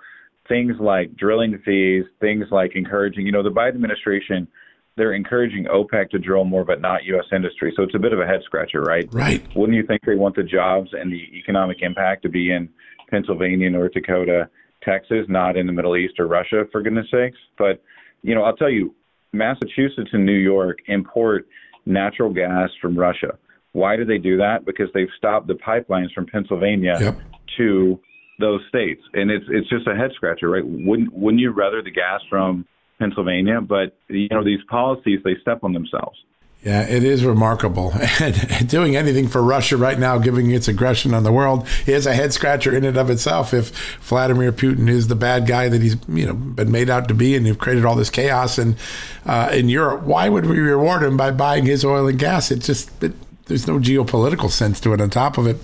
[0.47, 4.47] things like drilling fees, things like encouraging you know the Biden administration
[4.95, 7.25] they're encouraging OPEC to drill more, but not U.S.
[7.31, 7.71] industry.
[7.75, 9.07] So it's a bit of a head scratcher, right?
[9.11, 9.45] Right.
[9.55, 12.67] Wouldn't you think they want the jobs and the economic impact to be in
[13.07, 14.49] Pennsylvania, North Dakota,
[14.87, 17.37] Texas, not in the Middle East or Russia, for goodness sakes.
[17.57, 17.81] But,
[18.21, 18.93] you know, I'll tell you,
[19.33, 21.47] Massachusetts and New York import
[21.85, 23.37] natural gas from Russia.
[23.73, 24.65] Why do they do that?
[24.65, 27.17] Because they've stopped the pipelines from Pennsylvania yep.
[27.57, 27.99] to
[28.39, 30.63] those states, and it's it's just a head scratcher, right?
[30.65, 32.65] Wouldn't wouldn't you rather the gas from
[32.99, 33.61] Pennsylvania?
[33.61, 36.17] But you know these policies they step on themselves.
[36.67, 37.93] Yeah, it is remarkable.
[38.19, 42.13] And doing anything for Russia right now, giving its aggression on the world, is a
[42.13, 43.53] head scratcher in and of itself.
[43.53, 43.69] If
[44.01, 47.37] Vladimir Putin is the bad guy that he's you know been made out to be,
[47.37, 48.75] and you've created all this chaos in
[49.25, 52.51] uh, in Europe, why would we reward him by buying his oil and gas?
[52.51, 53.13] It just it
[53.47, 55.01] there's no geopolitical sense to it.
[55.01, 55.57] On top of it,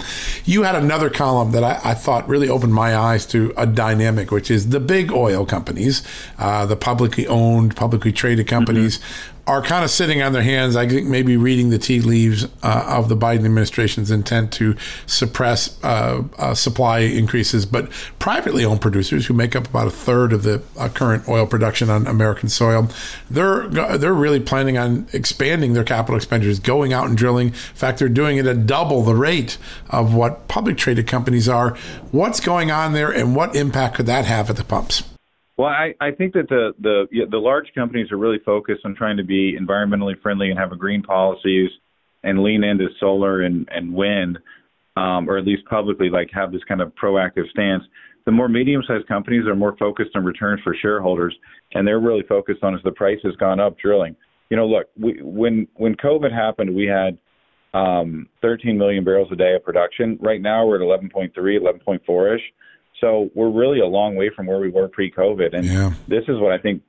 [0.46, 4.32] you had another column that I, I thought really opened my eyes to a dynamic,
[4.32, 6.02] which is the big oil companies,
[6.40, 9.00] uh, the publicly owned, publicly traded companies.
[9.46, 10.78] Are kind of sitting on their hands.
[10.78, 14.74] I think maybe reading the tea leaves uh, of the Biden administration's intent to
[15.06, 17.66] suppress uh, uh, supply increases.
[17.66, 21.46] But privately owned producers, who make up about a third of the uh, current oil
[21.46, 22.88] production on American soil,
[23.30, 27.48] they're they're really planning on expanding their capital expenditures, going out and drilling.
[27.48, 29.58] In fact, they're doing it at double the rate
[29.90, 31.76] of what public traded companies are.
[32.12, 35.04] What's going on there, and what impact could that have at the pumps?
[35.58, 39.18] Well, I, I think that the the the large companies are really focused on trying
[39.18, 41.70] to be environmentally friendly and have a green policies
[42.24, 44.40] and lean into solar and and wind,
[44.98, 47.84] um, or at least publicly like have this kind of proactive stance.
[48.26, 51.36] The more medium-sized companies are more focused on returns for shareholders,
[51.74, 54.16] and they're really focused on as the price has gone up, drilling.
[54.50, 57.18] You know, look, we, when when COVID happened, we had
[57.74, 60.18] um, 13 million barrels a day of production.
[60.22, 62.42] Right now, we're at 11.3, 11.4 ish.
[63.04, 65.92] So we're really a long way from where we were pre-COVID, and yeah.
[66.08, 66.82] this is what I think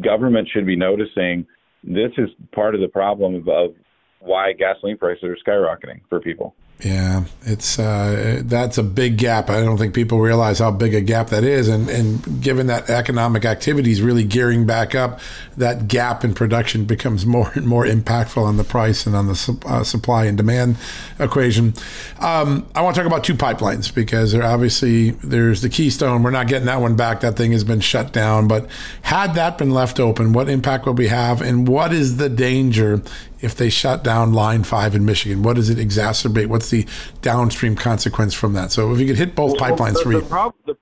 [0.00, 1.44] government should be noticing.
[1.82, 3.74] This is part of the problem of, of
[4.20, 6.54] why gasoline prices are skyrocketing for people.
[6.84, 9.48] Yeah, it's uh, that's a big gap.
[9.48, 12.90] I don't think people realize how big a gap that is, and and given that
[12.90, 15.18] economic activity is really gearing back up,
[15.56, 19.34] that gap in production becomes more and more impactful on the price and on the
[19.34, 20.76] su- uh, supply and demand
[21.18, 21.72] equation.
[22.20, 26.22] Um, I want to talk about two pipelines because there obviously there's the Keystone.
[26.22, 27.20] We're not getting that one back.
[27.20, 28.48] That thing has been shut down.
[28.48, 28.68] But
[29.00, 33.02] had that been left open, what impact would we have, and what is the danger
[33.40, 35.42] if they shut down Line 5 in Michigan?
[35.42, 36.46] What does it exacerbate?
[36.46, 36.86] What's the
[37.22, 38.72] downstream consequence from that?
[38.72, 40.74] So if you could hit both well, pipelines the, the, prob- the,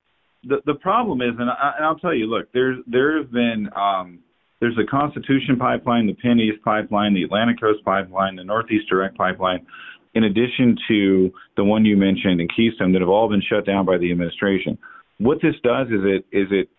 [0.43, 3.69] the, the, problem is, and, I, and I'll tell you, look, there's there have been
[3.75, 4.19] um,
[4.59, 9.65] there's the Constitution pipeline, the PennEast pipeline, the Atlantic Coast pipeline, the Northeast Direct pipeline,
[10.13, 13.85] in addition to the one you mentioned in Keystone that have all been shut down
[13.85, 14.77] by the administration.
[15.17, 16.69] What this does is it is it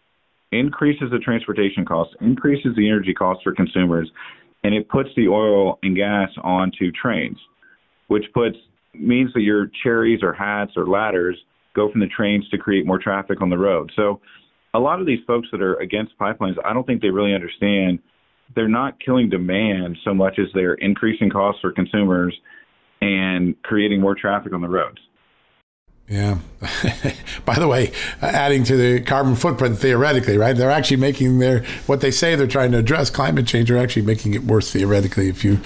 [0.52, 4.10] increases the transportation costs, increases the energy costs for consumers,
[4.64, 7.38] and it puts the oil and gas onto trains,
[8.08, 8.56] which puts
[9.00, 11.36] means that your cherries or hats or ladders
[11.74, 13.92] go from the trains to create more traffic on the road.
[13.94, 14.20] So
[14.74, 17.98] a lot of these folks that are against pipelines, I don't think they really understand
[18.54, 22.34] they're not killing demand so much as they're increasing costs for consumers
[23.00, 24.98] and creating more traffic on the roads.
[26.08, 26.38] Yeah.
[27.44, 27.92] By the way,
[28.22, 30.56] adding to the carbon footprint theoretically, right?
[30.56, 33.68] They're actually making their what they say they're trying to address climate change.
[33.68, 35.60] They're actually making it worse theoretically if you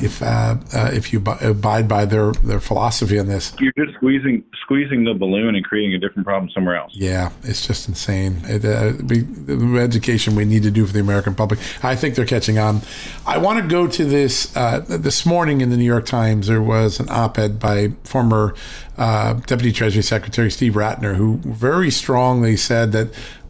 [0.00, 3.54] if uh, uh, if you abide by their their philosophy on this.
[3.58, 6.92] You're just squeezing squeezing the balloon and creating a different problem somewhere else.
[6.94, 8.40] Yeah, it's just insane.
[8.44, 11.58] It, uh, the education we need to do for the American public.
[11.82, 12.82] I think they're catching on.
[13.26, 16.46] I want to go to this uh, this morning in the New York Times.
[16.46, 18.54] There was an op-ed by former
[18.96, 23.08] uh, Deputy Treasury Secretary Steve Ratner, who very strongly said that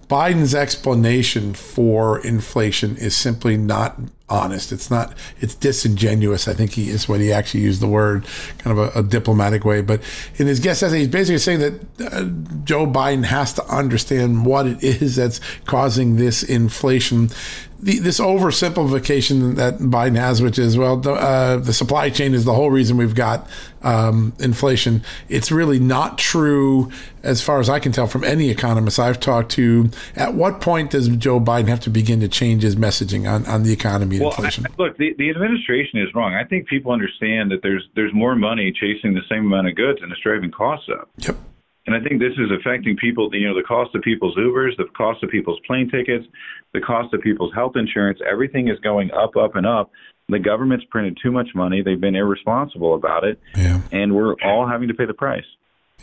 [0.08, 4.70] Biden's explanation for inflation is simply not honest.
[4.70, 5.16] It's not.
[5.40, 6.46] It's disingenuous.
[6.46, 8.24] I think he is what he actually used the word,
[8.58, 9.80] kind of a, a diplomatic way.
[9.80, 10.00] But
[10.36, 12.24] in his guest essay, he's basically saying that uh,
[12.64, 17.30] Joe Biden has to understand what it is that's causing this inflation
[17.78, 22.44] the, this oversimplification that Biden has, which is well, the, uh, the supply chain is
[22.44, 23.48] the whole reason we've got
[23.82, 25.02] um, inflation.
[25.28, 26.90] It's really not true,
[27.22, 29.90] as far as I can tell from any economist I've talked to.
[30.14, 33.62] At what point does Joe Biden have to begin to change his messaging on, on
[33.62, 34.66] the economy and well, inflation?
[34.66, 36.34] I, look, the, the administration is wrong.
[36.34, 40.00] I think people understand that there's there's more money chasing the same amount of goods
[40.02, 41.08] and it's driving costs up.
[41.18, 41.36] Yep.
[41.86, 44.86] And I think this is affecting people, you know, the cost of people's Ubers, the
[44.96, 46.26] cost of people's plane tickets,
[46.74, 48.18] the cost of people's health insurance.
[48.28, 49.90] Everything is going up, up, and up.
[50.28, 51.82] The government's printed too much money.
[51.82, 53.38] They've been irresponsible about it.
[53.54, 53.80] Yeah.
[53.92, 55.44] And we're all having to pay the price.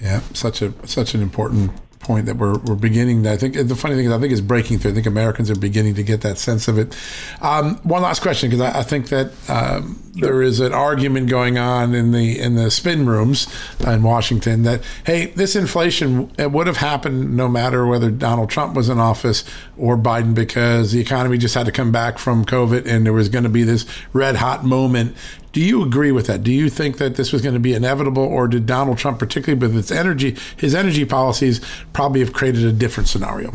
[0.02, 1.72] Yeah, such a such an important
[2.04, 3.26] point that we're, we're beginning.
[3.26, 4.92] I think the funny thing is, I think it's breaking through.
[4.92, 6.96] I think Americans are beginning to get that sense of it.
[7.42, 10.30] Um, one last question, because I, I, think that um, sure.
[10.30, 13.48] there is an argument going on in the in the spin rooms
[13.86, 18.76] in Washington that hey, this inflation it would have happened no matter whether Donald Trump
[18.76, 19.44] was in office
[19.78, 23.30] or Biden, because the economy just had to come back from COVID, and there was
[23.30, 25.16] going to be this red hot moment
[25.54, 26.44] do you agree with that?
[26.44, 29.60] Do you think that this was going to be inevitable, or did Donald Trump, particularly
[29.60, 31.62] with its energy, his energy policies,
[31.94, 33.54] probably have created a different scenario?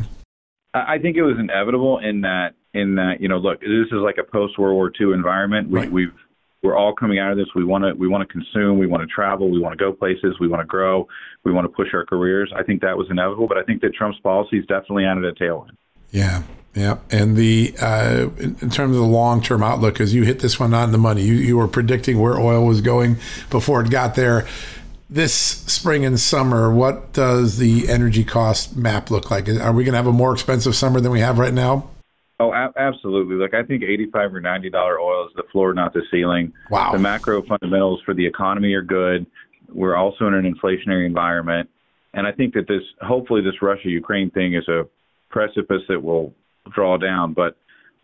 [0.74, 4.18] I think it was inevitable in that in that you know look this is like
[4.18, 5.70] a post World War II environment.
[5.70, 5.90] We, right.
[5.90, 6.12] We've
[6.62, 7.46] we're all coming out of this.
[7.54, 8.78] We want to we want to consume.
[8.78, 9.50] We want to travel.
[9.50, 10.36] We want to go places.
[10.40, 11.06] We want to grow.
[11.44, 12.52] We want to push our careers.
[12.54, 15.70] I think that was inevitable, but I think that Trump's policies definitely added a tailwind.
[16.10, 16.42] Yeah.
[16.74, 20.40] Yeah, and the uh, in, in, terms of the long term outlook, as you hit
[20.40, 23.16] this one on the money, you, you were predicting where oil was going
[23.50, 24.46] before it got there.
[25.10, 29.48] This spring and summer, what does the energy cost map look like?
[29.48, 31.88] Are we going to have a more expensive summer than we have right now?
[32.38, 33.36] Oh, a- absolutely.
[33.36, 36.52] Look, I think eighty-five or ninety dollar oil is the floor, not the ceiling.
[36.70, 36.92] Wow.
[36.92, 39.26] The macro fundamentals for the economy are good.
[39.72, 41.68] We're also in an inflationary environment,
[42.12, 44.86] and I think that this, hopefully, this Russia-Ukraine thing is a
[45.30, 46.34] precipice that will
[46.74, 47.56] draw down, but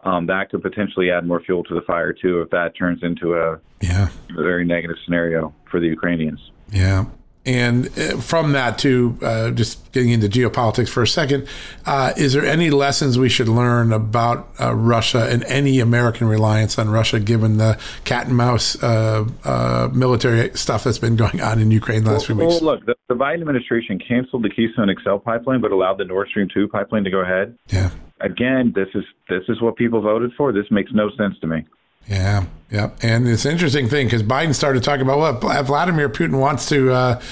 [0.05, 3.34] um, that could potentially add more fuel to the fire too if that turns into
[3.34, 4.09] a, yeah.
[4.30, 6.50] a very negative scenario for the Ukrainians.
[6.75, 7.07] Yeah.
[7.47, 11.47] And uh, from that, to uh, just getting into geopolitics for a second,
[11.85, 16.79] uh, is there any lessons we should learn about uh, Russia and any American reliance
[16.79, 21.61] on Russia, given the cat and mouse uh, uh, military stuff that's been going on
[21.61, 22.62] in Ukraine the last well, few weeks?
[22.62, 26.29] Well, look, the, the Biden administration canceled the Keystone XL pipeline, but allowed the Nord
[26.29, 27.59] Stream 2 pipeline to go ahead.
[27.68, 27.91] Yeah.
[28.22, 30.51] Again, this is this is what people voted for.
[30.51, 31.66] This makes no sense to me.
[32.09, 36.09] Yeah, yeah, and it's an interesting thing because Biden started talking about well, if Vladimir
[36.09, 37.22] Putin wants to uh,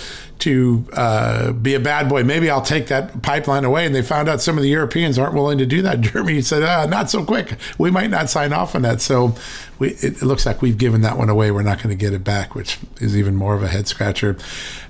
[0.43, 3.87] to uh, be a bad boy, maybe I'll take that pipeline away.
[3.87, 6.01] And they found out some of the Europeans aren't willing to do that.
[6.13, 7.57] Germany said, ah, not so quick.
[7.79, 9.01] We might not sign off on that.
[9.01, 9.37] So
[9.79, 11.53] we, it, it, looks like we've given that one away.
[11.53, 14.37] We're not going to get it back, which is even more of a head scratcher.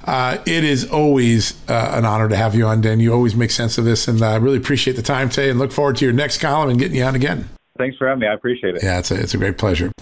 [0.04, 3.00] Uh, it is always uh, an honor to have you on, Dan.
[3.00, 5.50] You always make sense of this, and I really appreciate the time today.
[5.50, 7.50] And look forward to your next column and getting you on again.
[7.78, 8.26] Thanks for having me.
[8.26, 8.82] I appreciate it.
[8.82, 9.92] Yeah, it's a, it's a great pleasure.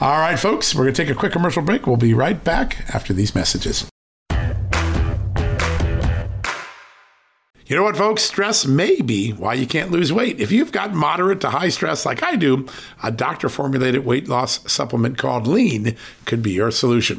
[0.00, 1.86] All right, folks, we're going to take a quick commercial break.
[1.86, 3.88] We'll be right back after these messages.
[7.68, 8.22] You know what, folks?
[8.22, 10.40] Stress may be why you can't lose weight.
[10.40, 12.66] If you've got moderate to high stress like I do,
[13.02, 17.18] a doctor formulated weight loss supplement called Lean could be your solution.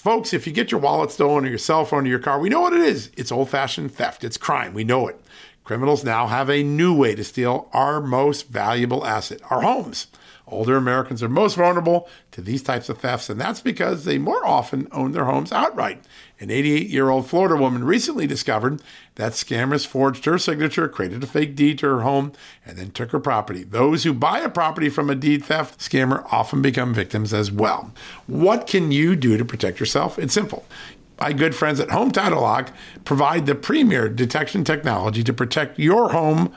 [0.00, 2.48] Folks, if you get your wallet stolen or your cell phone or your car, we
[2.48, 3.10] know what it is.
[3.18, 4.72] It's old fashioned theft, it's crime.
[4.72, 5.20] We know it.
[5.62, 10.06] Criminals now have a new way to steal our most valuable asset, our homes.
[10.46, 14.42] Older Americans are most vulnerable to these types of thefts, and that's because they more
[14.46, 16.02] often own their homes outright.
[16.40, 18.82] An 88 year old Florida woman recently discovered
[19.16, 22.32] that scammers forged her signature, created a fake deed to her home,
[22.64, 23.62] and then took her property.
[23.62, 27.92] Those who buy a property from a deed theft scammer often become victims as well.
[28.26, 30.18] What can you do to protect yourself?
[30.18, 30.64] It's simple.
[31.20, 32.72] My good friends at Home Title Lock
[33.04, 36.56] provide the premier detection technology to protect your home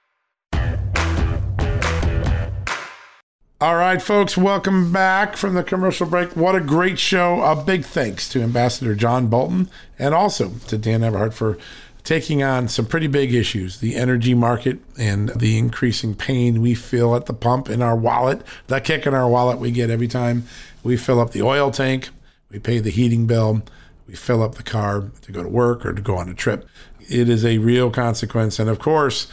[3.61, 6.35] All right, folks, welcome back from the commercial break.
[6.35, 7.43] What a great show.
[7.43, 11.59] A big thanks to Ambassador John Bolton and also to Dan Eberhart for
[12.03, 17.13] taking on some pretty big issues the energy market and the increasing pain we feel
[17.13, 20.43] at the pump in our wallet, the kick in our wallet we get every time
[20.81, 22.09] we fill up the oil tank,
[22.49, 23.61] we pay the heating bill,
[24.07, 26.67] we fill up the car to go to work or to go on a trip.
[27.07, 28.57] It is a real consequence.
[28.57, 29.27] And of course,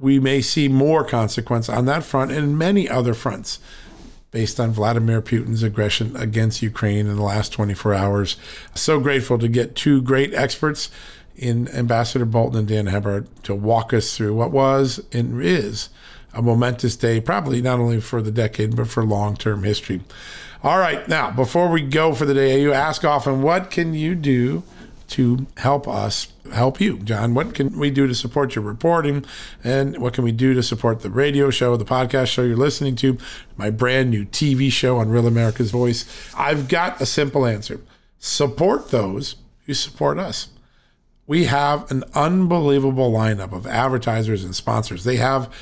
[0.00, 3.60] we may see more consequence on that front and many other fronts
[4.30, 8.36] based on Vladimir Putin's aggression against Ukraine in the last 24 hours.
[8.74, 10.90] So grateful to get two great experts
[11.36, 15.88] in Ambassador Bolton and Dan Eberhart to walk us through what was and is
[16.32, 20.00] a momentous day, probably not only for the decade, but for long term history.
[20.62, 24.14] All right, now, before we go for the day, you ask often, what can you
[24.14, 24.62] do
[25.10, 26.98] to help us help you?
[26.98, 29.24] John, what can we do to support your reporting?
[29.62, 32.96] And what can we do to support the radio show, the podcast show you're listening
[32.96, 33.18] to,
[33.56, 36.04] my brand new TV show on Real America's Voice?
[36.36, 37.80] I've got a simple answer
[38.18, 39.36] support those
[39.66, 40.48] who support us.
[41.26, 45.04] We have an unbelievable lineup of advertisers and sponsors.
[45.04, 45.52] They have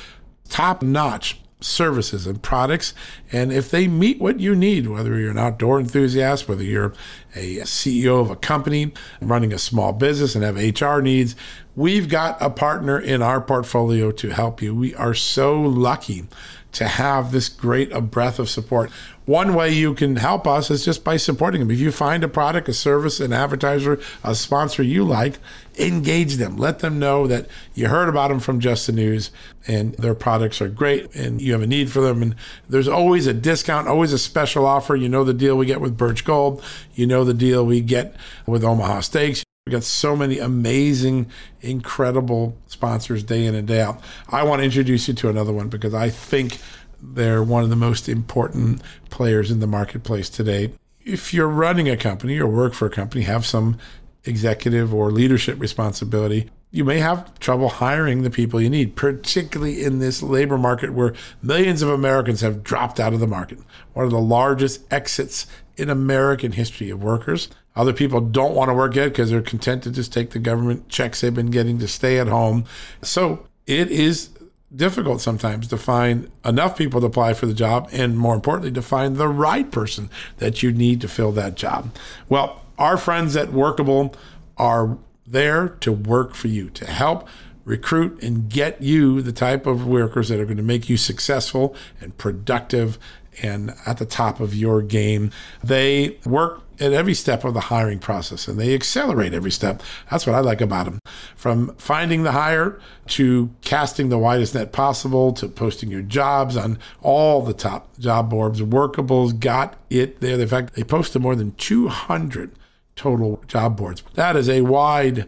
[0.49, 2.93] top notch services and products.
[3.31, 6.93] And if they meet what you need, whether you're an outdoor enthusiast, whether you're
[7.35, 11.35] a CEO of a company running a small business and have HR needs,
[11.75, 14.73] we've got a partner in our portfolio to help you.
[14.73, 16.27] We are so lucky
[16.71, 18.91] to have this great a breadth of support.
[19.25, 21.69] One way you can help us is just by supporting them.
[21.71, 25.37] If you find a product, a service, an advertiser, a sponsor you like,
[25.77, 26.57] engage them.
[26.57, 29.29] Let them know that you heard about them from Just the News
[29.67, 32.21] and their products are great and you have a need for them.
[32.23, 32.35] And
[32.67, 34.95] there's always a discount, always a special offer.
[34.95, 36.63] You know the deal we get with Birch Gold,
[36.95, 38.15] you know the deal we get
[38.47, 39.43] with Omaha Steaks.
[39.69, 41.27] We got so many amazing,
[41.61, 44.01] incredible sponsors day in and day out.
[44.27, 46.57] I want to introduce you to another one because I think
[46.99, 50.73] they're one of the most important players in the marketplace today.
[51.05, 53.77] If you're running a company or work for a company, have some
[54.25, 59.99] executive or leadership responsibility, you may have trouble hiring the people you need, particularly in
[59.99, 61.13] this labor market where
[61.43, 63.59] millions of Americans have dropped out of the market.
[63.93, 65.45] One of the largest exits
[65.77, 67.49] in American history of workers.
[67.79, 70.89] Other people don't want to work yet because they're content to just take the government
[70.89, 72.65] checks they've been getting to stay at home.
[73.01, 74.31] So it is
[74.75, 78.81] difficult sometimes to find enough people to apply for the job and more importantly to
[78.81, 80.09] find the right person
[80.39, 81.95] that you need to fill that job.
[82.27, 84.13] Well, our friends at Workable
[84.57, 87.29] are there to work for you, to help
[87.63, 91.73] recruit and get you the type of workers that are going to make you successful
[92.01, 92.99] and productive
[93.41, 95.31] and at the top of your game.
[95.63, 99.81] They work at every step of the hiring process and they accelerate every step.
[100.09, 100.99] That's what I like about them.
[101.35, 106.79] From finding the hire to casting the widest net possible to posting your jobs on
[107.01, 110.39] all the top job boards, Workable's got it there.
[110.39, 112.51] In fact, they posted more than 200
[112.95, 114.03] total job boards.
[114.15, 115.27] That is a wide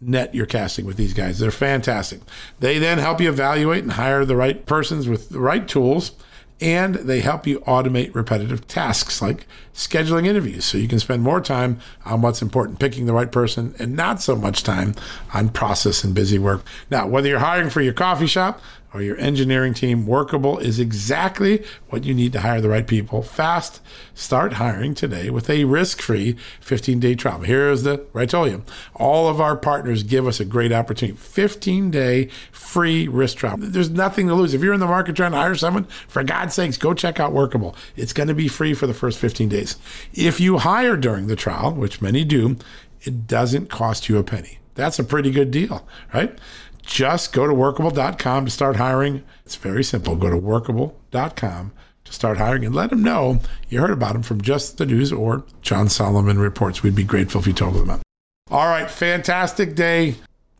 [0.00, 1.38] net you're casting with these guys.
[1.38, 2.20] They're fantastic.
[2.58, 6.12] They then help you evaluate and hire the right persons with the right tools
[6.60, 11.40] and they help you automate repetitive tasks like scheduling interviews so you can spend more
[11.40, 14.94] time on what's important, picking the right person, and not so much time
[15.32, 16.62] on process and busy work.
[16.90, 18.60] Now, whether you're hiring for your coffee shop,
[18.92, 23.22] or your engineering team, Workable is exactly what you need to hire the right people
[23.22, 23.80] fast.
[24.14, 27.40] Start hiring today with a risk free 15 day trial.
[27.40, 28.64] Here's the, I told you,
[28.94, 33.56] all of our partners give us a great opportunity 15 day free risk trial.
[33.58, 34.54] There's nothing to lose.
[34.54, 37.32] If you're in the market trying to hire someone, for God's sakes, go check out
[37.32, 37.76] Workable.
[37.96, 39.76] It's going to be free for the first 15 days.
[40.12, 42.56] If you hire during the trial, which many do,
[43.02, 44.58] it doesn't cost you a penny.
[44.74, 46.38] That's a pretty good deal, right?
[46.82, 49.22] Just go to workable.com to start hiring.
[49.44, 50.16] It's very simple.
[50.16, 51.72] Go to workable.com
[52.04, 55.12] to start hiring and let them know you heard about them from Just the News
[55.12, 56.82] or John Solomon Reports.
[56.82, 58.02] We'd be grateful if you told them about.
[58.50, 60.16] All right, fantastic day,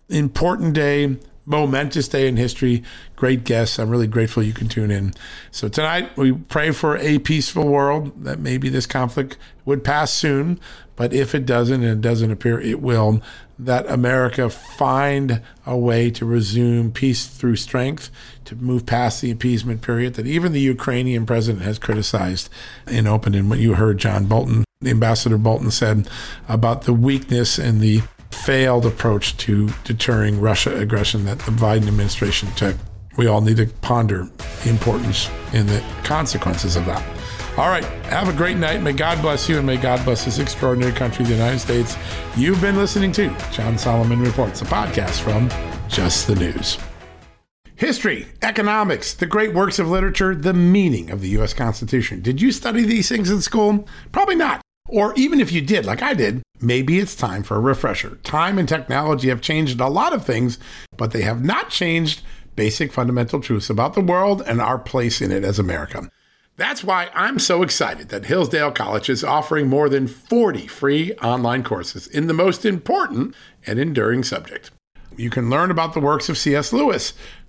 [0.09, 2.85] important day, momentous day in history.
[3.17, 3.79] Great guests.
[3.79, 5.13] I'm really grateful you can tune in.
[5.51, 10.61] So tonight we pray for a peaceful world that maybe this conflict would pass soon,
[10.95, 13.21] but if it doesn't and it doesn't appear it will,
[13.65, 18.11] that America find a way to resume peace through strength,
[18.45, 22.49] to move past the appeasement period that even the Ukrainian president has criticized
[22.87, 23.35] in open.
[23.35, 26.09] And what you heard John Bolton, the Ambassador Bolton, said
[26.49, 32.49] about the weakness and the failed approach to deterring Russia aggression that the Biden administration
[32.53, 32.77] took.
[33.21, 34.31] We all need to ponder
[34.65, 37.07] the importance and the consequences of that.
[37.59, 37.85] All right.
[38.07, 38.81] Have a great night.
[38.81, 41.99] May God bless you and may God bless this extraordinary country, the United States.
[42.35, 45.51] You've been listening to John Solomon Reports, a podcast from
[45.87, 46.79] Just the News.
[47.77, 51.53] History, economics, the great works of literature, the meaning of the U.S.
[51.53, 52.23] Constitution.
[52.23, 53.87] Did you study these things in school?
[54.13, 54.63] Probably not.
[54.89, 58.17] Or even if you did, like I did, maybe it's time for a refresher.
[58.23, 60.59] Time and technology have changed a lot of things,
[60.97, 62.23] but they have not changed
[62.57, 66.11] basic fundamental truths about the world and our place in it as America.
[66.57, 71.63] That's why I'm so excited that Hillsdale College is offering more than 40 free online
[71.63, 73.35] courses in the most important
[73.67, 74.71] and enduring subject.
[75.17, 76.73] You can learn about the works of C.S.
[76.73, 77.15] Lewis,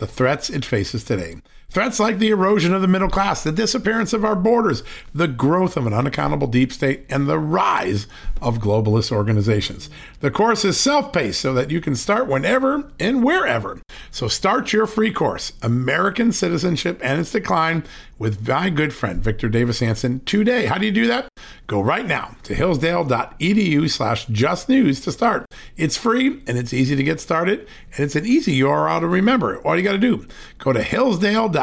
[0.00, 1.36] the threats it faces today.
[1.70, 4.82] Threats like the erosion of the middle class, the disappearance of our borders,
[5.14, 8.08] the growth of an unaccountable deep state, and the rise
[8.42, 9.88] of globalist organizations.
[10.18, 13.80] The course is self paced so that you can start whenever and wherever.
[14.10, 17.84] So start your free course, American Citizenship and Its Decline,
[18.18, 20.66] with my good friend Victor Davis Hanson today.
[20.66, 21.28] How do you do that?
[21.68, 25.46] Go right now to hillsdale.edu slash justnews to start.
[25.76, 27.60] It's free and it's easy to get started,
[27.94, 29.58] and it's an easy URL to remember.
[29.58, 30.26] All you got to do,
[30.58, 31.59] go to hillsdale.edu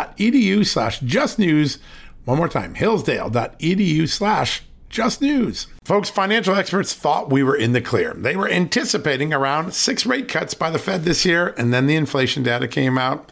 [0.65, 1.77] slash justnews.
[2.25, 5.67] One more time, hillsdale.edu slash just news.
[5.83, 8.13] Folks, financial experts thought we were in the clear.
[8.13, 11.95] They were anticipating around six rate cuts by the Fed this year, and then the
[11.95, 13.31] inflation data came out